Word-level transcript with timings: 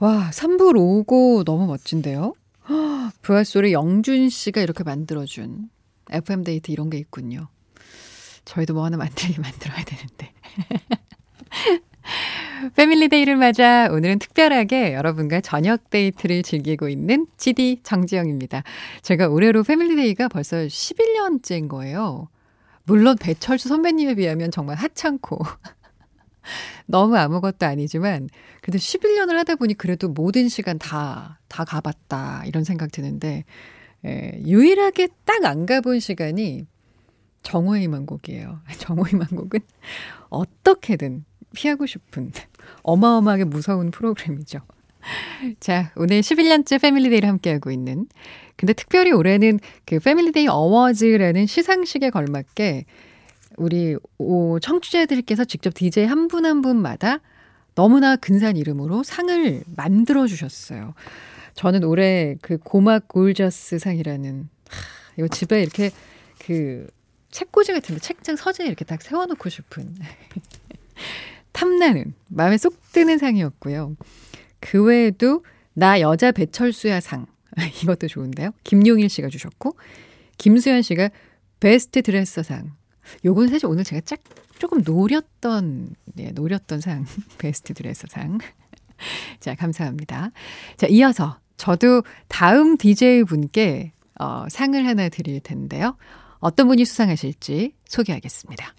와, 0.00 0.30
3부 0.32 0.72
로고 0.72 1.42
너무 1.44 1.66
멋진데요? 1.66 2.34
부활소리 3.22 3.72
영준 3.72 4.28
씨가 4.28 4.60
이렇게 4.60 4.84
만들어준 4.84 5.70
FM데이트 6.10 6.70
이런 6.70 6.88
게 6.88 6.98
있군요. 6.98 7.48
저희도 8.44 8.74
뭐 8.74 8.84
하나 8.84 8.96
만들긴 8.96 9.42
만들어야 9.42 9.84
되는데. 9.84 10.32
Family 12.76 13.04
Day를 13.04 13.36
맞아 13.36 13.88
오늘은 13.90 14.20
특별하게 14.20 14.94
여러분과 14.94 15.40
저녁 15.40 15.90
데이트를 15.90 16.42
즐기고 16.42 16.88
있는 16.88 17.26
GD 17.36 17.80
정지영입니다. 17.82 18.62
제가 19.02 19.28
올해로 19.28 19.64
Family 19.64 19.99
Day가 19.99 20.28
벌써 20.28 20.58
11년째인 20.58 21.68
거예요. 21.68 22.28
물론 22.84 23.16
배철수 23.18 23.68
선배님에 23.68 24.14
비하면 24.14 24.50
정말 24.50 24.76
하찮고 24.76 25.38
너무 26.86 27.16
아무것도 27.16 27.66
아니지만 27.66 28.28
그래도 28.60 28.78
11년을 28.78 29.34
하다 29.34 29.56
보니 29.56 29.74
그래도 29.74 30.08
모든 30.08 30.48
시간 30.48 30.78
다, 30.78 31.40
다 31.48 31.64
가봤다 31.64 32.44
이런 32.46 32.64
생각 32.64 32.92
드는데 32.92 33.44
에, 34.04 34.40
유일하게 34.44 35.08
딱 35.24 35.44
안 35.44 35.66
가본 35.66 36.00
시간이 36.00 36.66
정오의 37.42 37.88
희망곡이에요. 37.88 38.60
정오의 38.78 39.14
희망곡은 39.14 39.60
어떻게든 40.28 41.24
피하고 41.54 41.86
싶은 41.86 42.32
어마어마하게 42.82 43.44
무서운 43.44 43.90
프로그램이죠. 43.90 44.60
자, 45.60 45.92
오늘 45.96 46.20
11년째 46.20 46.80
Family 46.80 47.02
Day를 47.02 47.28
함께하고 47.28 47.70
있는 47.70 48.06
근데 48.56 48.72
특별히 48.72 49.12
올해는 49.12 49.60
그 49.86 50.00
Family 50.00 50.32
Day 50.32 50.48
Awards라는 50.48 51.46
시상식에 51.46 52.10
걸맞게 52.10 52.84
우리 53.58 53.96
오 54.18 54.58
청취자들께서 54.60 55.44
직접 55.44 55.74
DJ 55.74 56.06
한 56.06 56.28
분 56.28 56.44
한 56.44 56.62
분마다 56.62 57.20
너무나 57.74 58.16
근사한 58.16 58.56
이름으로 58.56 59.02
상을 59.02 59.62
만들어 59.76 60.26
주셨어요. 60.26 60.94
저는 61.54 61.84
올해 61.84 62.36
그 62.40 62.56
고막 62.58 63.08
골저스 63.08 63.78
상이라는 63.78 64.48
하, 64.68 64.78
이거 65.16 65.28
집에 65.28 65.62
이렇게 65.62 65.90
그 66.38 66.86
책꽂이 67.30 67.66
같은데 67.72 68.00
책장 68.00 68.36
서재에 68.36 68.66
이렇게 68.66 68.84
딱 68.84 69.02
세워놓고 69.02 69.48
싶은 69.48 69.94
탐나는 71.52 72.14
마음에 72.28 72.56
쏙 72.58 72.74
드는 72.92 73.18
상이었고요. 73.18 73.96
그 74.60 74.82
외에도 74.84 75.44
나 75.74 76.00
여자 76.00 76.32
배철수야 76.32 77.00
상 77.00 77.26
이것도 77.82 78.08
좋은데요. 78.08 78.50
김용일 78.64 79.08
씨가 79.08 79.28
주셨고 79.28 79.76
김수현 80.38 80.82
씨가 80.82 81.10
베스트 81.60 82.02
드레서 82.02 82.42
상. 82.42 82.77
요건 83.24 83.48
사실 83.48 83.66
오늘 83.66 83.84
제가 83.84 84.00
짝 84.02 84.20
조금 84.58 84.82
노렸던 84.84 85.94
네, 86.14 86.30
노렸던 86.32 86.80
상 86.80 87.06
베스트 87.38 87.74
드레서 87.74 88.06
상. 88.10 88.38
자, 89.40 89.54
감사합니다. 89.54 90.30
자, 90.76 90.86
이어서 90.88 91.38
저도 91.56 92.02
다음 92.28 92.76
DJ 92.76 93.24
분께 93.24 93.92
어, 94.18 94.46
상을 94.48 94.84
하나 94.84 95.08
드릴 95.08 95.40
텐데요. 95.40 95.96
어떤 96.40 96.68
분이 96.68 96.84
수상하실지 96.84 97.74
소개하겠습니다. 97.86 98.74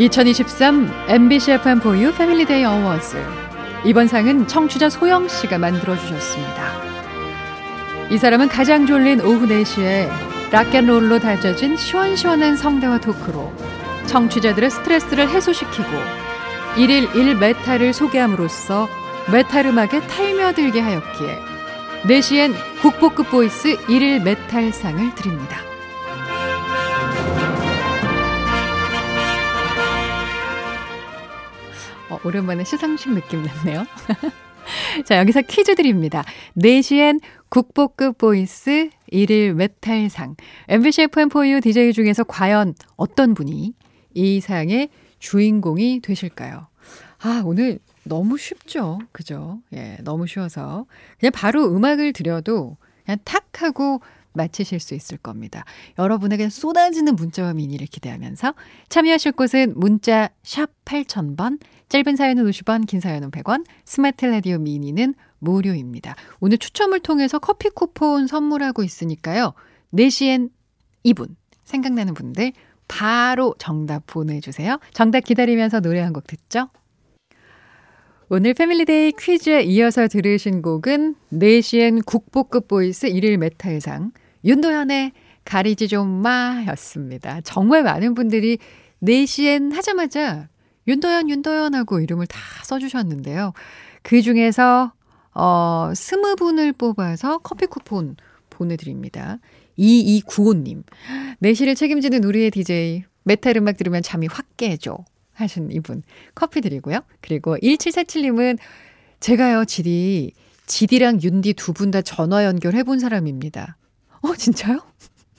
(2023) 0.00 0.88
MBC 1.08 1.52
FM4U 1.58 2.16
Family 2.16 2.48
Day 2.48 2.64
Awards 2.64 3.22
이번 3.84 4.06
상은 4.06 4.46
청취자 4.46 4.88
소영 4.88 5.28
씨가 5.28 5.58
만들어 5.58 5.94
주셨습니다. 5.94 6.72
이 8.08 8.16
사람은 8.16 8.48
가장 8.48 8.86
졸린 8.86 9.20
오후 9.20 9.46
4시에 9.46 10.08
rock 10.50 10.71
and 10.71 10.87
roll로 10.87 11.18
다져진 11.18 11.76
시원시원한 11.76 12.56
성대와 12.56 13.00
토크로 13.00 13.52
청취자들의 14.06 14.70
스트레스를 14.70 15.28
해소시키고 15.28 15.88
일일 16.78 17.06
1메탈을 17.08 17.92
소개함으로써 17.92 18.88
메탈 19.30 19.66
음악에 19.66 20.00
탈며들게 20.00 20.80
하였기에 20.80 21.38
4시엔 22.04 22.54
국보급 22.80 23.28
voice 23.28 23.76
일일 23.88 24.22
메탈상을 24.22 25.14
드립니다. 25.14 25.69
오랜만에 32.24 32.64
시상식 32.64 33.12
느낌 33.12 33.42
났네요. 33.42 33.84
자, 35.04 35.18
여기서 35.18 35.42
퀴즈 35.42 35.74
드립니다. 35.74 36.22
4시엔 36.58 37.20
국보급 37.48 38.18
보이스 38.18 38.90
일일 39.08 39.54
메탈상. 39.54 40.36
MBC 40.68 41.06
FM4U 41.06 41.62
DJ 41.62 41.92
중에서 41.92 42.24
과연 42.24 42.74
어떤 42.96 43.34
분이 43.34 43.74
이 44.14 44.40
상의 44.40 44.90
주인공이 45.18 46.00
되실까요? 46.00 46.68
아, 47.22 47.42
오늘 47.44 47.78
너무 48.04 48.38
쉽죠? 48.38 48.98
그죠? 49.12 49.60
예, 49.74 49.98
너무 50.02 50.26
쉬워서. 50.26 50.86
그냥 51.18 51.32
바로 51.34 51.74
음악을 51.74 52.12
드려도 52.12 52.76
그냥 53.04 53.18
탁 53.24 53.62
하고 53.62 54.00
맞히실 54.32 54.80
수 54.80 54.94
있을 54.94 55.18
겁니다. 55.18 55.64
여러분에게 55.98 56.48
쏟아지는 56.48 57.16
문자와 57.16 57.54
미니를 57.54 57.86
기대하면서 57.86 58.54
참여하실 58.88 59.32
곳은 59.32 59.74
문자 59.76 60.30
샵 60.42 60.70
8000번, 60.84 61.58
짧은 61.88 62.16
사연은 62.16 62.44
50원, 62.48 62.86
긴 62.86 63.00
사연은 63.00 63.30
100원, 63.30 63.64
스마트 63.84 64.24
라디오 64.26 64.58
미니는 64.58 65.14
무료입니다. 65.40 66.14
오늘 66.38 66.58
추첨을 66.58 67.00
통해서 67.00 67.38
커피 67.38 67.68
쿠폰 67.70 68.26
선물하고 68.26 68.82
있으니까요. 68.82 69.54
4시엔 69.94 70.50
이분 71.02 71.34
생각나는 71.64 72.14
분들 72.14 72.52
바로 72.88 73.54
정답 73.58 74.06
보내주세요. 74.06 74.78
정답 74.92 75.20
기다리면서 75.20 75.80
노래 75.80 76.00
한 76.00 76.12
곡 76.12 76.26
듣죠? 76.26 76.68
오늘 78.28 78.54
패밀리데이 78.54 79.12
퀴즈에 79.18 79.62
이어서 79.62 80.06
들으신 80.06 80.62
곡은 80.62 81.16
4시엔 81.32 82.04
국보급 82.06 82.68
보이스 82.68 83.08
1일 83.08 83.38
메탈상 83.38 84.12
윤도현의 84.44 85.12
가리지 85.44 85.88
좀 85.88 86.08
마였습니다. 86.08 87.40
정말 87.42 87.82
많은 87.82 88.14
분들이 88.14 88.58
4시엔 89.02 89.72
하자마자 89.72 90.48
윤도현 90.86 91.30
윤도현 91.30 91.74
하고 91.74 92.00
이름을 92.00 92.26
다 92.26 92.38
써주셨는데요. 92.64 93.52
그 94.02 94.22
중에서 94.22 94.92
어, 95.34 95.90
20분을 95.92 96.76
뽑아서 96.76 97.38
커피 97.38 97.66
쿠폰 97.66 98.16
보내드립니다. 98.50 99.38
2295님. 99.78 100.82
네 101.38 101.47
시를 101.47 101.74
책임지는 101.74 102.24
우리의 102.24 102.50
DJ. 102.50 103.04
메탈 103.24 103.56
음악 103.58 103.76
들으면 103.76 104.02
잠이 104.02 104.26
확 104.30 104.46
깨죠. 104.56 105.04
하신 105.34 105.70
이분. 105.70 106.02
커피 106.34 106.60
드리고요. 106.60 107.00
그리고 107.20 107.56
1747님은 107.58 108.58
제가요, 109.20 109.64
지디, 109.64 110.32
지디랑 110.66 111.22
윤디 111.22 111.54
두 111.54 111.72
분 111.72 111.90
다 111.90 112.02
전화 112.02 112.44
연결해 112.44 112.82
본 112.82 112.98
사람입니다. 112.98 113.76
어, 114.22 114.34
진짜요? 114.36 114.80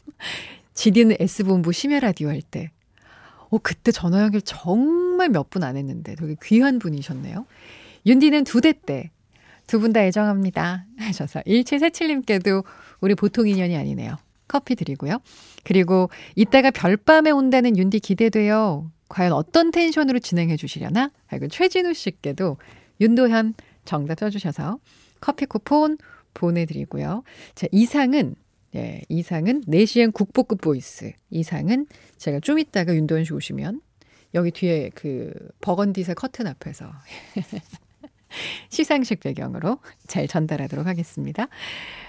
지디는 0.73 1.17
S본부 1.19 1.71
심야 1.71 1.99
라디오 1.99 2.29
할 2.29 2.41
때. 2.41 2.71
어, 3.49 3.57
그때 3.57 3.91
전화 3.91 4.21
연결 4.21 4.41
정말 4.41 5.29
몇 5.29 5.49
분 5.49 5.63
안 5.63 5.75
했는데 5.77 6.15
되게 6.15 6.35
귀한 6.43 6.79
분이셨네요. 6.79 7.45
윤디는 8.05 8.43
두 8.45 8.61
대 8.61 8.73
때. 8.73 9.11
두 9.67 9.79
분 9.79 9.93
다 9.93 10.03
애정합니다. 10.03 10.85
하셔서 10.97 11.41
1747님께도 11.41 12.63
우리 13.01 13.15
보통 13.15 13.47
인연이 13.47 13.75
아니네요. 13.77 14.17
커피 14.47 14.75
드리고요. 14.75 15.19
그리고 15.63 16.09
이따가 16.35 16.71
별밤에 16.71 17.31
온다는 17.31 17.77
윤디 17.77 17.99
기대돼요. 17.99 18.91
과연 19.09 19.33
어떤 19.33 19.71
텐션으로 19.71 20.19
진행해 20.19 20.57
주시려나? 20.57 21.11
그리고 21.29 21.47
최진우 21.47 21.93
씨께도 21.93 22.57
윤도현 22.99 23.53
정답 23.85 24.19
써주셔서 24.19 24.79
커피 25.19 25.45
쿠폰 25.45 25.97
보내드리고요. 26.33 27.23
자, 27.55 27.67
이상은 27.71 28.35
예, 28.75 29.01
이상은 29.09 29.61
4시엔 29.65 30.13
국보급 30.13 30.61
보이스. 30.61 31.11
이상은 31.29 31.87
제가 32.17 32.39
좀 32.39 32.59
이따가 32.59 32.95
윤도현 32.95 33.25
씨 33.25 33.33
오시면 33.33 33.81
여기 34.33 34.51
뒤에 34.51 34.91
그 34.95 35.33
버건디색 35.59 36.15
커튼 36.15 36.47
앞에서 36.47 36.89
시상식 38.69 39.19
배경으로 39.19 39.79
잘 40.07 40.27
전달하도록 40.27 40.87
하겠습니다. 40.87 41.47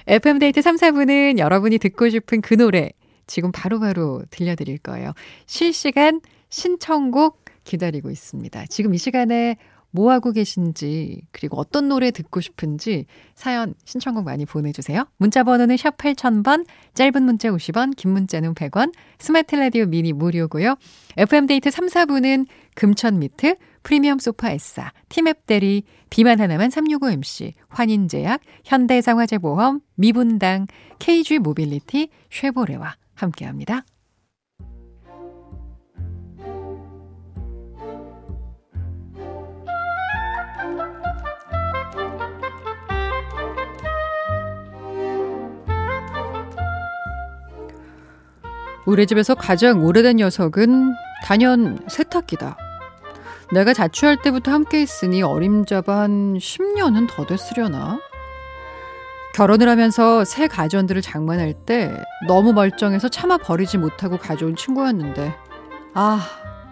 FM데이트 0.06 0.62
3, 0.62 0.76
4부는 0.76 1.38
여러분이 1.38 1.79
듣고 1.79 2.09
싶은 2.09 2.41
그 2.41 2.55
노래 2.55 2.91
지금 3.26 3.50
바로바로 3.50 4.19
바로 4.19 4.25
들려드릴 4.31 4.79
거예요. 4.79 5.12
실시간 5.47 6.20
신청곡 6.49 7.44
기다리고 7.65 8.11
있습니다. 8.11 8.67
지금 8.67 8.94
이 8.94 8.99
시간에 8.99 9.56
뭐 9.93 10.11
하고 10.11 10.33
계신지, 10.33 11.23
그리고 11.31 11.59
어떤 11.59 11.89
노래 11.89 12.11
듣고 12.11 12.41
싶은지 12.41 13.06
사연 13.35 13.75
신청곡 13.85 14.25
많이 14.25 14.44
보내주세요. 14.47 15.05
문자 15.19 15.44
번호는 15.44 15.77
샵 15.77 15.97
8000번, 15.99 16.67
짧은 16.94 17.23
문자 17.23 17.50
50원, 17.50 17.94
긴 17.94 18.12
문자는 18.12 18.55
100원, 18.55 18.93
스마트 19.19 19.55
라디오 19.55 19.87
미니 19.87 20.12
무료고요. 20.12 20.77
FM데이트 21.17 21.71
3, 21.71 21.87
4부는 21.87 22.47
금천 22.75 23.19
미트, 23.19 23.56
프리미엄 23.83 24.19
소파 24.19 24.50
에싸, 24.50 24.93
티맵 25.09 25.47
대리, 25.47 25.85
비만 26.09 26.41
하나만 26.41 26.71
365MC, 26.71 27.53
환인제약, 27.69 28.41
현대해상화재보험, 28.65 29.81
미분당, 29.94 30.67
KG 30.99 31.39
모빌리티, 31.39 32.09
쉐보레와 32.31 32.97
함께합니다. 33.15 33.85
우리 48.84 49.06
집에서 49.06 49.34
가장 49.34 49.84
오래된 49.84 50.17
녀석은 50.17 50.94
단연 51.25 51.79
세탁기다. 51.88 52.56
내가 53.52 53.73
자취할 53.73 54.23
때부터 54.23 54.50
함께 54.50 54.81
했으니 54.81 55.23
어림잡아 55.23 56.00
한 56.00 56.34
10년은 56.34 57.08
더 57.08 57.25
됐으려나? 57.25 58.00
결혼을 59.34 59.69
하면서 59.69 60.25
새 60.25 60.49
가전들을 60.49 61.00
장만할 61.00 61.55
때 61.55 61.94
너무 62.26 62.52
멀쩡해서 62.52 63.08
차마 63.08 63.38
버리지 63.38 63.79
못하고 63.79 64.19
가져온 64.19 64.56
친구였는데, 64.56 65.34
아, 65.94 66.20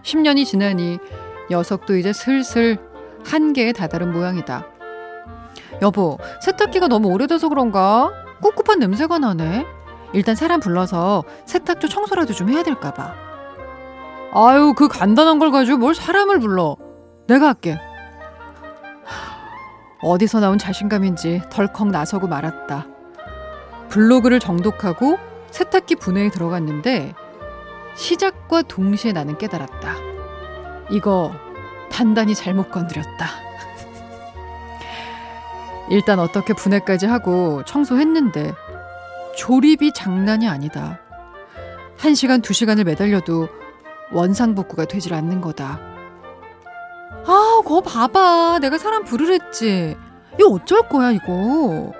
10년이 0.02 0.44
지나니 0.44 0.98
녀석도 1.50 1.96
이제 1.96 2.12
슬슬 2.12 2.78
한계에 3.24 3.72
다다른 3.72 4.12
모양이다. 4.12 4.66
여보, 5.82 6.18
세탁기가 6.42 6.88
너무 6.88 7.08
오래돼서 7.08 7.48
그런가? 7.48 8.10
꿉꿉한 8.42 8.78
냄새가 8.78 9.18
나네. 9.18 9.66
일단 10.12 10.34
사람 10.34 10.60
불러서 10.60 11.24
세탁조 11.46 11.88
청소라도 11.88 12.32
좀 12.32 12.48
해야 12.50 12.62
될까봐. 12.62 13.14
아유, 14.32 14.74
그 14.76 14.88
간단한 14.88 15.38
걸 15.38 15.50
가지고 15.50 15.78
뭘 15.78 15.94
사람을 15.94 16.40
불러. 16.40 16.76
내가 17.26 17.48
할게. 17.48 17.78
어디서 20.02 20.40
나온 20.40 20.58
자신감인지 20.58 21.42
덜컥 21.50 21.88
나서고 21.88 22.26
말았다. 22.26 22.86
블로그를 23.88 24.40
정독하고 24.40 25.18
세탁기 25.50 25.96
분해에 25.96 26.30
들어갔는데 26.30 27.12
시작과 27.96 28.62
동시에 28.62 29.12
나는 29.12 29.36
깨달았다. 29.36 29.94
이거 30.90 31.32
단단히 31.90 32.34
잘못 32.34 32.70
건드렸다. 32.70 33.26
일단 35.90 36.18
어떻게 36.18 36.54
분해까지 36.54 37.06
하고 37.06 37.62
청소했는데 37.64 38.54
조립이 39.40 39.90
장난이 39.94 40.46
아니다. 40.46 41.00
한 41.96 42.14
시간, 42.14 42.42
두 42.42 42.52
시간을 42.52 42.84
매달려도 42.84 43.48
원상복구가 44.12 44.84
되질 44.84 45.14
않는 45.14 45.40
거다. 45.40 45.80
아, 47.24 47.62
거 47.64 47.80
봐봐. 47.80 48.58
내가 48.60 48.76
사람 48.76 49.02
부르랬지. 49.02 49.96
이거 50.38 50.48
어쩔 50.50 50.86
거야, 50.86 51.12
이거. 51.12 51.94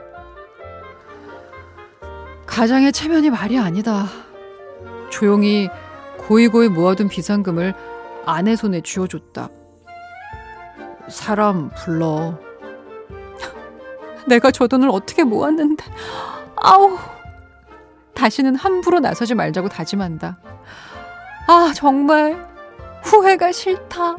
가장의 2.47 2.93
체면이 2.93 3.31
말이 3.31 3.59
아니다. 3.59 4.05
조용히 5.09 5.71
고이고이 6.19 6.69
모아둔 6.69 7.09
비상금을 7.09 7.73
아내 8.27 8.55
손에 8.55 8.83
쥐어줬다. 8.83 9.49
사람 11.09 11.71
불러. 11.71 12.39
내가 14.29 14.51
저 14.51 14.67
돈을 14.69 14.91
어떻게 14.91 15.25
모았는데. 15.25 15.83
아우. 16.57 16.99
다시는 18.21 18.55
함부로 18.55 19.01
나서지 19.01 19.35
말자고 19.35 19.71
다짐한다. 19.71 20.39
아, 21.47 21.73
정말 21.75 22.37
후회가 23.03 23.51
싫다. 23.51 24.17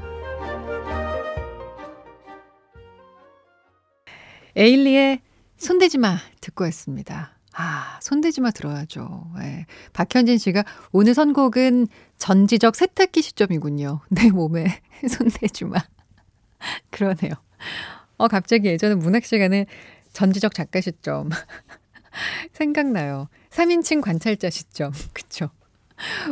에일리의 4.56 5.21
손대지 5.57 6.00
마 6.00 6.18
듣고 6.42 6.65
했습니다. 6.65 7.38
아, 7.53 8.00
손대지 8.01 8.42
마 8.42 8.50
들어야죠. 8.50 9.33
네. 9.38 9.68
박현진 9.94 10.39
씨가 10.39 10.63
오늘 10.92 11.13
선곡은 11.13 11.86
전지적 12.18 12.75
세탁기 12.75 13.21
시점이군요. 13.21 14.00
내 14.09 14.31
몸에 14.31 14.81
손대지 15.07 15.65
마. 15.65 15.77
그러네요. 16.89 17.33
어, 18.18 18.27
갑자기 18.27 18.69
예전에 18.69 18.95
문학 18.95 19.25
시간에 19.25 19.68
전지적 20.12 20.56
작가 20.56 20.81
시점 20.81 21.30
생각나요. 22.53 23.27
3인칭 23.51 24.01
관찰자 24.01 24.50
시점. 24.50 24.92
그쵸? 25.13 25.50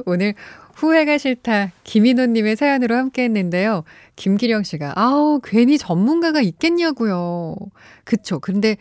오늘 0.05 0.33
후회가 0.75 1.17
싫다 1.17 1.71
김인호님의 1.83 2.55
사연으로 2.55 2.95
함께 2.95 3.23
했는데요. 3.23 3.83
김기령 4.15 4.63
씨가 4.63 4.93
아우 4.95 5.39
괜히 5.43 5.77
전문가가 5.77 6.41
있겠냐고요. 6.41 7.55
그쵸. 8.05 8.39
근데 8.39 8.77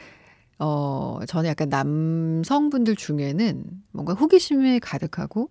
어 0.59 1.19
저는 1.27 1.51
약간 1.51 1.69
남성분들 1.69 2.97
중에는 2.97 3.65
뭔가 3.93 4.15
호기심이 4.15 4.81
가득하고 4.81 5.51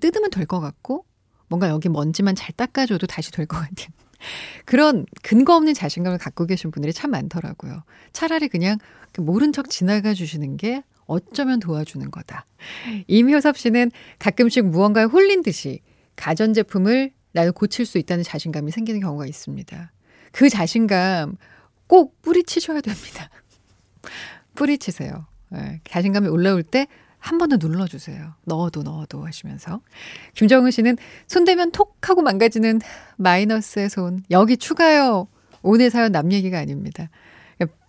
뜯으면 0.00 0.30
될 0.30 0.46
것 0.46 0.60
같고 0.60 1.04
뭔가 1.48 1.68
여기 1.68 1.88
먼지만 1.88 2.34
잘 2.36 2.52
닦아줘도 2.54 3.06
다시 3.06 3.32
될 3.32 3.46
것 3.46 3.58
같은 3.58 3.92
그런 4.66 5.04
근거 5.22 5.56
없는 5.56 5.74
자신감을 5.74 6.18
갖고 6.18 6.46
계신 6.46 6.70
분들이 6.70 6.92
참 6.92 7.10
많더라고요. 7.10 7.82
차라리 8.12 8.48
그냥 8.48 8.78
모른 9.18 9.52
척 9.52 9.68
지나가 9.68 10.14
주시는 10.14 10.58
게 10.58 10.82
어쩌면 11.10 11.60
도와주는 11.60 12.10
거다. 12.10 12.46
임효섭 13.08 13.58
씨는 13.58 13.90
가끔씩 14.18 14.64
무언가에 14.66 15.04
홀린 15.04 15.42
듯이 15.42 15.80
가전제품을 16.16 17.12
나를 17.32 17.52
고칠 17.52 17.84
수 17.86 17.98
있다는 17.98 18.24
자신감이 18.24 18.70
생기는 18.70 19.00
경우가 19.00 19.26
있습니다. 19.26 19.92
그 20.32 20.48
자신감 20.48 21.36
꼭 21.86 22.20
뿌리치셔야 22.22 22.80
됩니다. 22.80 23.30
뿌리치세요. 24.54 25.26
네, 25.50 25.80
자신감이 25.84 26.28
올라올 26.28 26.62
때 26.62 26.86
한 27.22 27.36
번 27.38 27.50
더 27.50 27.56
눌러주세요. 27.58 28.34
넣어도 28.46 28.82
넣어도 28.82 29.26
하시면서. 29.26 29.80
김정은 30.34 30.70
씨는 30.70 30.96
손대면 31.26 31.70
톡 31.70 31.96
하고 32.08 32.22
망가지는 32.22 32.80
마이너스의 33.16 33.90
손. 33.90 34.22
여기 34.30 34.56
추가요. 34.56 35.28
오늘 35.62 35.90
사연 35.90 36.12
남 36.12 36.32
얘기가 36.32 36.58
아닙니다. 36.58 37.10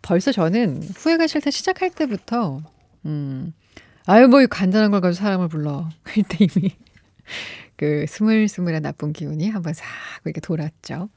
벌써 0.02 0.32
저는 0.34 0.84
후회가 0.98 1.28
싫다 1.28 1.50
시작할 1.52 1.92
때부터 1.92 2.62
음. 3.06 3.54
아유, 4.06 4.28
뭐, 4.28 4.46
간단한 4.48 4.92
걸 4.92 5.02
가지고 5.02 5.24
사람을 5.24 5.48
불러. 5.48 5.90
그때 6.04 6.38
이미 6.42 6.76
그 7.78 8.06
스물스물한 8.08 8.82
나쁜 8.84 9.14
기운이 9.14 9.50
한번 9.50 9.74
싹 9.74 9.86
이렇게 10.26 10.42
돌았죠. 10.42 11.10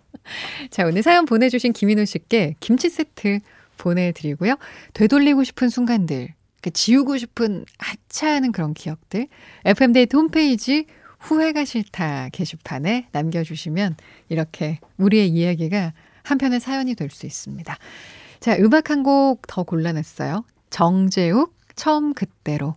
자, 0.71 0.87
오늘 0.87 1.03
사연 1.03 1.25
보내주신 1.27 1.73
김인호 1.73 2.05
씨께 2.05 2.55
김치 2.61 2.89
세트 2.91 3.41
보내드리고요. 3.77 4.57
되돌리고 4.95 5.45
싶은 5.45 5.69
순간들, 5.69 6.33
그 6.63 6.71
지우고 6.71 7.19
싶은 7.19 7.65
하차하는 7.79 8.53
그런 8.53 8.73
기억들, 8.73 9.29
FM데이트 9.65 10.17
홈페이지 10.17 10.87
후회가 11.19 11.65
싫다 11.65 12.29
게시판에 12.31 13.09
남겨주시면 13.13 13.97
이렇게 14.29 14.79
우리의 14.99 15.29
이야기가 15.29 15.93
한편의 16.23 16.61
사연이 16.61 16.95
될 16.95 17.11
수 17.11 17.27
있습니다. 17.27 17.77
자, 18.41 18.57
음악 18.59 18.91
한 18.91 19.03
곡 19.03 19.43
더 19.49 19.63
골라냈어요. 19.65 20.45
정재욱, 20.71 21.55
처음 21.77 22.15
그때로. 22.15 22.77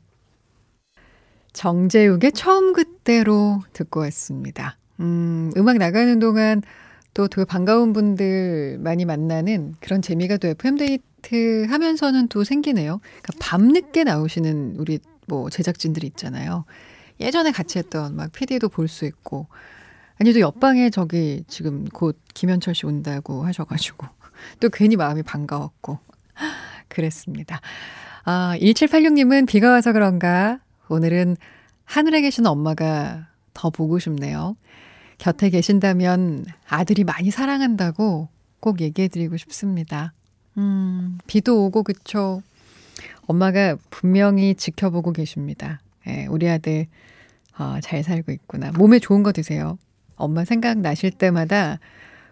정재욱의 1.54 2.34
처음 2.34 2.74
그때로 2.74 3.62
듣고 3.74 4.02
왔습니다. 4.02 4.78
음, 5.00 5.52
음악 5.58 5.78
나가는 5.78 6.20
동안 6.20 6.62
또 7.14 7.28
되게 7.28 7.46
반가운 7.46 7.94
분들 7.94 8.78
많이 8.80 9.06
만나는 9.06 9.74
그런 9.80 10.02
재미가 10.04 10.38
또 10.38 10.48
FM데이트 10.50 11.66
하면서는 11.68 12.28
또 12.28 12.44
생기네요. 12.44 13.00
그러니까 13.22 13.34
밤늦게 13.40 14.04
나오시는 14.04 14.76
우리 14.78 15.00
뭐 15.28 15.50
제작진들이 15.50 16.06
있잖아요. 16.08 16.66
예전에 17.20 17.52
같이 17.52 17.80
했던 17.80 18.16
막 18.16 18.32
PD도 18.32 18.70
볼 18.70 18.88
수 18.88 19.06
있고. 19.06 19.48
아니, 20.20 20.34
또 20.34 20.40
옆방에 20.40 20.90
저기 20.90 21.44
지금 21.48 21.86
곧 21.86 22.20
김현철 22.34 22.76
씨 22.76 22.86
온다고 22.86 23.46
하셔가지고. 23.46 24.08
또 24.60 24.70
괜히 24.70 24.96
마음이 24.96 25.24
반가웠고. 25.24 26.00
그랬습니다. 26.88 27.62
아, 28.30 28.58
1786님은 28.60 29.48
비가 29.48 29.72
와서 29.72 29.94
그런가? 29.94 30.60
오늘은 30.90 31.38
하늘에 31.86 32.20
계신 32.20 32.46
엄마가 32.46 33.30
더 33.54 33.70
보고 33.70 34.00
싶네요. 34.00 34.58
곁에 35.18 35.50
계신다면 35.50 36.44
아들이 36.68 37.06
많이 37.06 37.32
사랑한다고 37.32 38.28
꼭 38.60 38.82
얘기해드리고 38.82 39.38
싶습니다. 39.38 40.12
음, 40.58 41.20
비도 41.28 41.68
오고, 41.68 41.84
그쵸. 41.84 42.42
엄마가 43.28 43.78
분명히 43.90 44.56
지켜보고 44.56 45.14
계십니다. 45.14 45.80
예, 46.08 46.26
우리 46.26 46.50
아들, 46.50 46.88
어, 47.58 47.78
잘 47.82 48.04
살고 48.04 48.34
있구나. 48.34 48.74
몸에 48.74 49.00
좋은 49.00 49.24
거 49.24 49.32
드세요. 49.32 49.78
엄마 50.18 50.44
생각 50.44 50.80
나실 50.80 51.12
때마다 51.12 51.80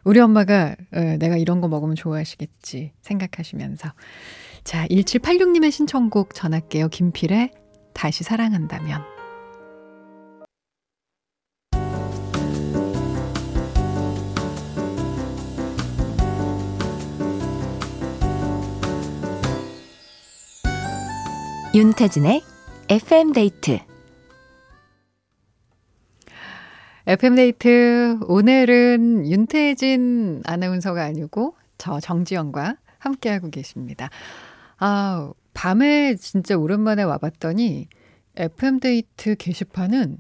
우리 0.04 0.20
엄마가 0.20 0.76
어, 0.92 1.00
내가 1.20 1.38
이런 1.38 1.62
거 1.62 1.70
먹으면 1.70 1.96
좋아하시겠지 1.96 2.92
생각하시면서. 3.02 3.94
자, 4.66 4.88
1786님의 4.88 5.70
신청곡 5.72 6.34
전할게요. 6.34 6.88
김필의 6.90 7.52
다시 7.94 8.24
사랑한다면. 8.24 9.04
윤태진의 21.76 22.42
FM 22.90 23.34
데이트 23.34 23.80
FM데이트 27.06 28.18
오늘은 28.26 29.28
윤태진 29.28 30.42
아나운서가 30.46 31.04
아니고 31.04 31.56
저 31.78 32.00
정지영과 32.00 32.78
함께하고 32.98 33.52
계십니다. 33.52 34.10
아, 34.78 35.32
밤에 35.54 36.16
진짜 36.16 36.58
오랜만에 36.58 37.04
와봤더니 37.04 37.88
FM데이트 38.36 39.36
게시판은 39.38 40.20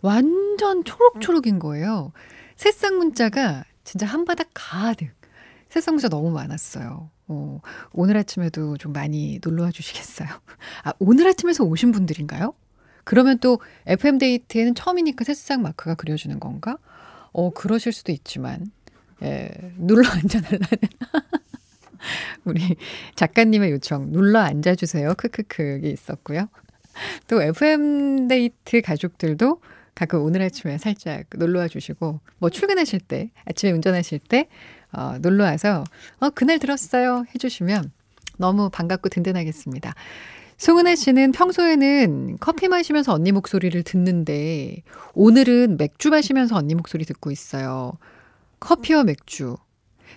완전 0.00 0.84
초록초록인 0.84 1.58
거예요. 1.60 2.12
새싹 2.56 2.94
문자가 2.96 3.64
진짜 3.84 4.06
한 4.06 4.24
바닥 4.24 4.48
가득. 4.54 5.10
새싹 5.68 5.94
문자 5.94 6.08
너무 6.08 6.30
많았어요. 6.30 7.10
어, 7.28 7.60
오늘 7.92 8.16
아침에도 8.16 8.76
좀 8.76 8.92
많이 8.92 9.38
놀러 9.42 9.62
와 9.62 9.70
주시겠어요? 9.70 10.28
아, 10.84 10.92
오늘 10.98 11.28
아침에서 11.28 11.64
오신 11.64 11.92
분들인가요? 11.92 12.52
그러면 13.04 13.38
또 13.38 13.58
FM데이트에는 13.86 14.74
처음이니까 14.74 15.24
새싹 15.24 15.60
마크가 15.60 15.94
그려지는 15.94 16.40
건가? 16.40 16.78
어, 17.32 17.50
그러실 17.50 17.92
수도 17.92 18.12
있지만, 18.12 18.70
예, 19.22 19.50
눌러 19.76 20.02
앉아달라는. 20.10 20.66
우리 22.44 22.76
작가님의 23.14 23.70
요청, 23.72 24.12
눌러 24.12 24.40
앉아주세요. 24.40 25.14
크크크이 25.14 25.90
있었고요. 25.90 26.48
또 27.28 27.42
FM데이트 27.42 28.82
가족들도 28.82 29.60
가끔 29.94 30.22
오늘 30.22 30.42
아침에 30.42 30.78
살짝 30.78 31.24
놀러와 31.34 31.68
주시고, 31.68 32.20
뭐 32.38 32.50
출근하실 32.50 33.00
때, 33.00 33.30
아침에 33.44 33.72
운전하실 33.72 34.20
때, 34.20 34.48
어, 34.92 35.16
놀러 35.20 35.44
와서, 35.44 35.84
어, 36.18 36.30
그날 36.30 36.58
들었어요. 36.58 37.24
해주시면 37.34 37.92
너무 38.38 38.70
반갑고 38.70 39.08
든든하겠습니다. 39.08 39.94
송은혜 40.56 40.94
씨는 40.94 41.32
평소에는 41.32 42.38
커피 42.38 42.68
마시면서 42.68 43.12
언니 43.12 43.32
목소리를 43.32 43.82
듣는데 43.82 44.82
오늘은 45.14 45.76
맥주 45.76 46.10
마시면서 46.10 46.56
언니 46.56 46.74
목소리 46.74 47.04
듣고 47.04 47.30
있어요. 47.30 47.92
커피와 48.60 49.02
맥주. 49.02 49.56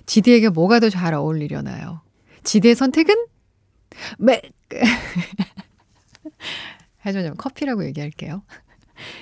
지디에게 0.06 0.50
뭐가 0.50 0.80
더 0.80 0.90
잘 0.90 1.14
어울리려나요? 1.14 2.02
지디의 2.44 2.76
선택은 2.76 3.16
맥. 4.20 4.52
하지만 7.00 7.28
좀 7.28 7.36
커피라고 7.36 7.86
얘기할게요. 7.86 8.44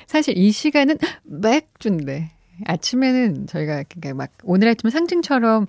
사실 0.08 0.38
이 0.38 0.52
시간은 0.52 0.98
맥주인데 1.24 2.32
아침에는 2.66 3.48
저희가 3.48 3.84
그러니까 3.84 4.14
막 4.14 4.32
오늘 4.44 4.70
아침 4.70 4.90
상징처럼 4.90 5.68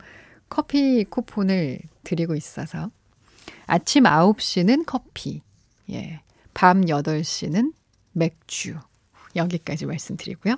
커피 0.49 1.05
쿠폰을 1.05 1.79
드리고 2.05 2.35
있어서 2.35 2.91
아침 3.67 4.05
9시는 4.05 4.85
커피, 4.87 5.43
예. 5.91 6.21
밤 6.53 6.83
8시는 6.83 7.73
맥주. 8.13 8.79
여기까지 9.35 9.87
말씀드리고요. 9.87 10.57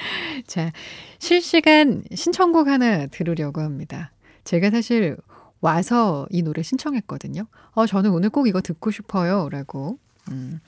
자, 0.46 0.72
실시간 1.18 2.02
신청곡 2.14 2.68
하나 2.68 3.06
들으려고 3.06 3.60
합니다. 3.60 4.12
제가 4.44 4.70
사실 4.70 5.16
와서 5.60 6.26
이 6.30 6.42
노래 6.42 6.62
신청했거든요. 6.62 7.46
어, 7.72 7.86
저는 7.86 8.10
오늘 8.10 8.30
꼭 8.30 8.48
이거 8.48 8.60
듣고 8.60 8.90
싶어요. 8.90 9.48
라고. 9.50 9.98
음, 10.30 10.60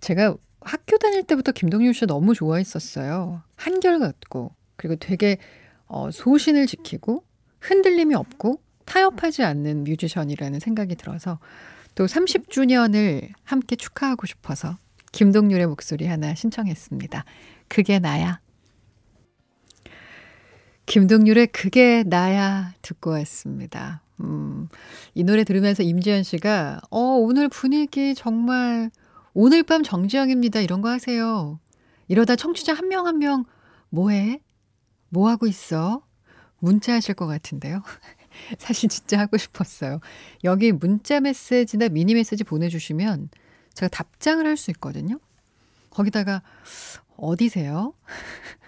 제가 0.00 0.34
학교 0.60 0.98
다닐 0.98 1.22
때부터 1.22 1.52
김동률 1.52 1.94
씨 1.94 2.06
너무 2.06 2.34
좋아했었어요. 2.34 3.42
한결같고, 3.56 4.52
그리고 4.76 4.96
되게 4.96 5.38
어, 5.86 6.10
소신을 6.10 6.66
지키고, 6.66 7.22
흔들림이 7.60 8.14
없고, 8.14 8.60
타협하지 8.84 9.42
않는 9.42 9.84
뮤지션이라는 9.84 10.58
생각이 10.58 10.96
들어서 10.96 11.38
또 11.94 12.06
30주년을 12.06 13.28
함께 13.44 13.76
축하하고 13.76 14.26
싶어서 14.26 14.78
김동률의 15.12 15.66
목소리 15.66 16.06
하나 16.06 16.34
신청했습니다. 16.34 17.24
그게 17.68 17.98
나야. 17.98 18.40
김동률의 20.96 21.46
그게 21.46 22.02
나야 22.06 22.74
듣고 22.82 23.12
왔습니다. 23.12 24.02
음, 24.20 24.68
이 25.14 25.24
노래 25.24 25.42
들으면서 25.42 25.82
임지연 25.82 26.22
씨가, 26.22 26.82
어, 26.90 26.98
오늘 26.98 27.48
분위기 27.48 28.14
정말, 28.14 28.90
오늘 29.32 29.62
밤 29.62 29.82
정지영입니다. 29.82 30.60
이런 30.60 30.82
거 30.82 30.90
하세요. 30.90 31.58
이러다 32.08 32.36
청취자 32.36 32.74
한 32.74 32.88
명 32.88 33.06
한 33.06 33.18
명, 33.18 33.46
뭐해? 33.88 34.40
뭐 35.08 35.30
하고 35.30 35.46
있어? 35.46 36.02
문자 36.58 36.92
하실 36.92 37.14
것 37.14 37.26
같은데요. 37.26 37.82
사실 38.58 38.90
진짜 38.90 39.18
하고 39.18 39.38
싶었어요. 39.38 40.00
여기 40.44 40.72
문자 40.72 41.20
메시지나 41.20 41.88
미니 41.88 42.12
메시지 42.14 42.44
보내주시면 42.44 43.30
제가 43.72 43.88
답장을 43.88 44.44
할 44.46 44.58
수 44.58 44.70
있거든요. 44.72 45.18
거기다가 45.88 46.42
어디세요? 47.16 47.94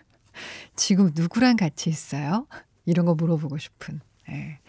지금 0.77 1.11
누구랑 1.15 1.57
같이 1.57 1.91
있어요? 1.91 2.47
이런 2.85 3.07
거 3.07 3.15
물어보고 3.15 3.59
싶은. 3.59 4.01
네. 4.29 4.61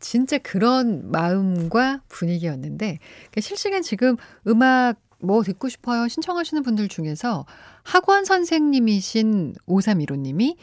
진짜 0.00 0.38
그런 0.38 1.10
마음과 1.10 2.02
분위기였는데 2.08 2.98
그러니까 2.98 3.40
실시간 3.40 3.82
지금 3.82 4.16
음악 4.46 5.00
뭐 5.18 5.42
듣고 5.42 5.70
싶어요 5.70 6.08
신청하시는 6.08 6.62
분들 6.62 6.88
중에서 6.88 7.46
학원 7.82 8.26
선생님이신 8.26 9.54
5315님이 9.66 10.56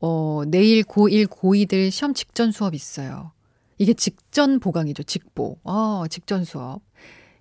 어, 0.00 0.42
내일 0.46 0.84
고1, 0.84 1.26
고2들 1.26 1.90
시험 1.90 2.14
직전 2.14 2.52
수업 2.52 2.74
있어요. 2.74 3.32
이게 3.78 3.94
직전 3.94 4.60
보강이죠. 4.60 5.02
직보. 5.02 5.58
어, 5.64 6.04
직전 6.08 6.44
수업. 6.44 6.82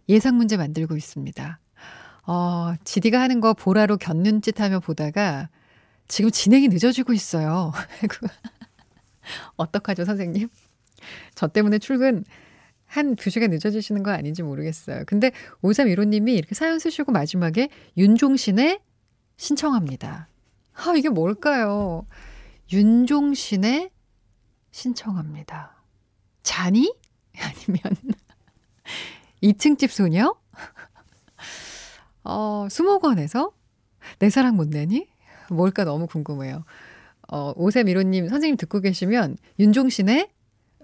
예상 0.10 0.38
문제 0.38 0.58
만들고 0.58 0.98
있습니다. 0.98 1.60
어, 2.26 2.74
지디가 2.84 3.20
하는 3.20 3.42
거 3.42 3.54
보라로 3.54 3.98
곁눈짓 3.98 4.60
하며 4.60 4.80
보다가 4.80 5.50
지금 6.08 6.32
진행이 6.32 6.70
늦어지고 6.70 7.14
있어요. 7.14 7.72
어떡하죠, 9.58 10.06
선생님? 10.06 10.50
저 11.36 11.48
때문에 11.48 11.80
출근 11.80 12.24
한 12.88 13.16
두 13.16 13.30
시간 13.30 13.50
늦어지시는 13.52 14.02
거 14.02 14.12
아닌지 14.12 14.42
모르겠어요. 14.44 15.04
근데 15.06 15.32
5315님이 15.62 16.36
이렇게 16.36 16.56
사연 16.56 16.80
쓰시고 16.80 17.12
마지막에 17.12 17.70
윤종신의 17.98 18.80
신청합니다. 19.36 20.30
아, 20.74 20.94
이게 20.98 21.10
뭘까요? 21.10 22.08
윤종신의 22.72 23.92
신청합니다. 24.72 25.84
자니? 26.44 26.94
아니면 27.38 27.82
2층 29.44 29.78
집 29.78 29.92
소녀? 29.92 30.36
어, 32.24 32.68
수목원에서 32.70 33.52
내 34.20 34.30
사랑 34.30 34.56
못 34.56 34.70
내니? 34.70 35.08
뭘까 35.50 35.84
너무 35.84 36.08
궁금해요. 36.08 36.64
어, 37.30 37.54
오세미로님 37.56 38.30
선생님 38.30 38.58
듣고 38.58 38.80
계시면 38.80 39.38
윤종신의 39.60 40.30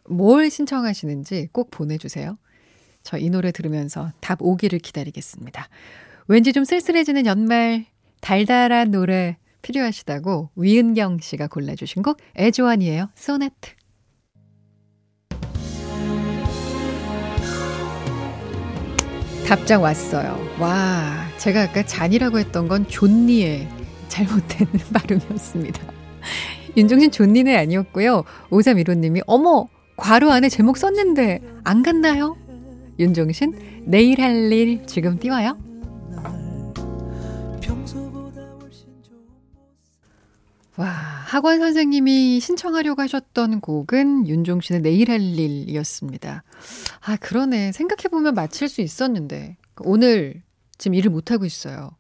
뭘 0.10 0.50
신청하시는지 0.50 1.50
꼭 1.52 1.72
보내주세요. 1.72 2.38
저 3.04 3.18
이 3.18 3.30
노래 3.30 3.52
들으면서 3.52 4.12
답 4.22 4.42
오기를 4.42 4.80
기다리겠습니다. 4.80 5.68
왠지 6.28 6.54
좀 6.54 6.64
쓸쓸해지는 6.64 7.26
연말 7.26 7.86
달달한 8.22 8.92
노래 8.92 9.38
필요하시다고 9.62 10.52
위은경 10.56 11.20
씨가 11.20 11.48
골라주신 11.48 12.02
곡 12.04 12.18
애조안이에요. 12.38 13.10
소네트. 13.16 13.72
답장 19.48 19.84
왔어요. 19.84 20.40
와, 20.60 21.28
제가 21.38 21.64
아까 21.64 21.86
잔이라고 21.86 22.40
했던 22.40 22.68
건 22.68 22.88
존니의 22.88 23.68
잘못된 24.14 24.68
발음이었습니다. 24.94 25.82
윤종신 26.78 27.12
존니는 27.12 27.56
아니었고요. 27.56 28.24
오삼1호님이 28.52 29.24
어머 29.26 29.68
괄호 29.98 30.32
안에 30.32 30.50
제목 30.50 30.78
썼는데 30.78 31.42
안 31.64 31.82
갔나요? 31.84 32.38
윤종신 33.00 33.84
내일 33.86 34.22
할 34.22 34.52
일 34.52 34.86
지금 34.86 35.18
띄워요. 35.18 35.58
와 40.76 40.88
학원 40.88 41.60
선생님이 41.60 42.40
신청하려고 42.40 43.02
하셨던 43.04 43.62
곡은 43.62 44.28
윤종신의 44.28 44.82
내일 44.82 45.12
할 45.12 45.22
일이었습니다. 45.22 46.44
아 47.02 47.16
그러네 47.18 47.72
생각해 47.72 48.10
보면 48.10 48.34
맞힐 48.36 48.70
수 48.70 48.82
있었는데 48.82 49.58
오늘 49.82 50.44
지금 50.78 50.96
일을 50.96 51.12
못 51.12 51.32
하고 51.32 51.46
있어요. 51.46 51.92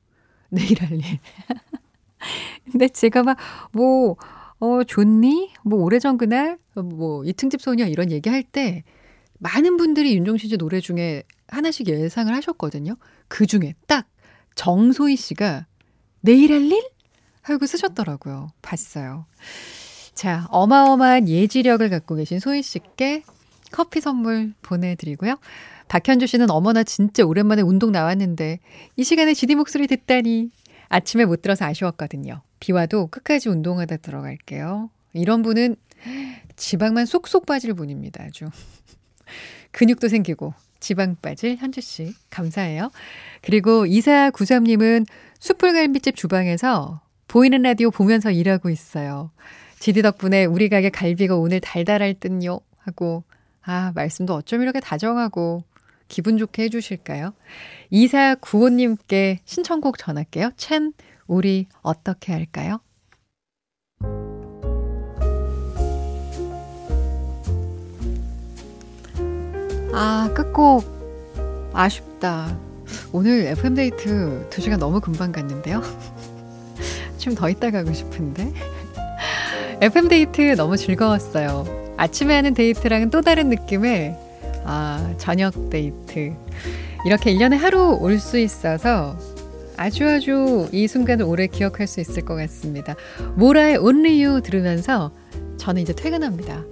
내일 0.49 0.81
할 0.81 0.91
일. 0.93 1.01
근데 2.71 2.87
제가 2.87 3.23
막 3.23 3.37
뭐 3.71 4.15
어, 4.59 4.81
좋니? 4.85 5.51
뭐, 5.63 5.83
오래전 5.83 6.17
그날? 6.17 6.57
뭐, 6.75 7.25
이층집 7.25 7.61
소녀 7.61 7.85
이런 7.85 8.11
얘기 8.11 8.29
할 8.29 8.43
때 8.43 8.83
많은 9.39 9.75
분들이 9.75 10.15
윤종신 10.15 10.49
씨 10.49 10.57
노래 10.57 10.79
중에 10.79 11.23
하나씩 11.49 11.89
예상을 11.89 12.33
하셨거든요. 12.33 12.95
그 13.27 13.45
중에 13.45 13.73
딱 13.87 14.07
정소희 14.55 15.17
씨가 15.17 15.65
내일 16.21 16.53
할 16.53 16.61
일? 16.71 16.81
하고 17.41 17.65
쓰셨더라고요. 17.65 18.51
봤어요. 18.61 19.25
자, 20.13 20.47
어마어마한 20.49 21.27
예지력을 21.27 21.89
갖고 21.89 22.15
계신 22.15 22.39
소희 22.39 22.61
씨께 22.61 23.23
커피 23.73 23.99
선물 23.99 24.53
보내드리고요. 24.61 25.35
박현주 25.89 26.27
씨는 26.27 26.49
어머나 26.49 26.83
진짜 26.83 27.25
오랜만에 27.25 27.61
운동 27.63 27.91
나왔는데 27.91 28.59
이 28.95 29.03
시간에 29.03 29.33
지디 29.33 29.55
목소리 29.55 29.87
듣다니 29.87 30.51
아침에 30.89 31.25
못 31.25 31.41
들어서 31.41 31.65
아쉬웠거든요. 31.65 32.41
비 32.59 32.71
와도 32.71 33.07
끝까지 33.07 33.49
운동하다 33.49 33.97
들어갈게요. 33.97 34.89
이런 35.13 35.41
분은 35.41 35.75
지방만 36.55 37.05
쏙쏙 37.05 37.45
빠질 37.45 37.73
분입니다. 37.73 38.23
아주. 38.23 38.49
근육도 39.71 40.07
생기고 40.07 40.53
지방 40.79 41.15
빠질 41.21 41.55
현주 41.55 41.81
씨 41.81 42.13
감사해요. 42.29 42.91
그리고 43.41 43.85
2493님은 43.85 45.05
숯불갈비집 45.39 46.15
주방에서 46.15 47.01
보이는 47.27 47.61
라디오 47.61 47.89
보면서 47.89 48.31
일하고 48.31 48.69
있어요. 48.69 49.31
지디 49.79 50.01
덕분에 50.01 50.45
우리 50.45 50.69
가게 50.69 50.89
갈비가 50.89 51.35
오늘 51.35 51.59
달달할 51.59 52.13
듯요 52.13 52.59
하고 52.77 53.23
아 53.61 53.91
말씀도 53.95 54.33
어쩜 54.33 54.61
이렇게 54.61 54.79
다정하고 54.79 55.63
기분 56.13 56.37
좋게 56.37 56.65
해주실까요? 56.65 57.33
2495님께 57.91 59.39
신청곡 59.45 59.97
전할게요. 59.97 60.51
첸, 60.57 60.93
우리 61.25 61.65
어떻게 61.81 62.31
할까요? 62.33 62.81
아, 69.91 70.29
끝곡. 70.35 70.85
아쉽다. 71.73 72.55
오늘 73.11 73.47
FM데이트 73.47 74.47
2시간 74.51 74.77
너무 74.77 75.01
금방 75.01 75.31
갔는데요. 75.31 75.81
좀 77.17 77.33
더 77.33 77.49
있다 77.49 77.71
가고 77.71 77.91
싶은데. 77.91 78.53
FM데이트 79.81 80.55
너무 80.57 80.77
즐거웠어요. 80.77 81.95
아침에 81.97 82.35
하는 82.35 82.53
데이트랑은 82.53 83.09
또 83.09 83.21
다른 83.21 83.49
느낌의 83.49 84.15
아, 84.65 85.13
저녁 85.17 85.69
데이트. 85.69 86.33
이렇게 87.05 87.33
1년에 87.33 87.57
하루 87.57 87.97
올 87.99 88.17
수 88.19 88.37
있어서 88.39 89.17
아주 89.75 90.07
아주 90.07 90.69
이 90.71 90.87
순간을 90.87 91.25
오래 91.25 91.47
기억할 91.47 91.87
수 91.87 91.99
있을 91.99 92.23
것 92.23 92.35
같습니다. 92.35 92.95
모라의 93.35 93.77
Only 93.77 94.23
You 94.23 94.41
들으면서 94.41 95.11
저는 95.57 95.81
이제 95.81 95.93
퇴근합니다. 95.93 96.63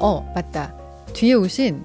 어, 0.00 0.30
맞다. 0.34 0.74
뒤에 1.14 1.32
오신 1.34 1.82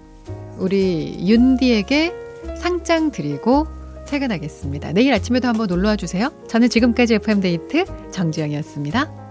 우리 0.59 1.17
윤디에게 1.27 2.13
상장 2.59 3.09
드리고 3.11 3.65
퇴근하겠습니다. 4.05 4.91
내일 4.91 5.13
아침에도 5.13 5.47
한번 5.47 5.67
놀러와 5.67 5.95
주세요. 5.95 6.29
저는 6.47 6.69
지금까지 6.69 7.15
FM데이트 7.15 7.85
정지영이었습니다. 8.11 9.22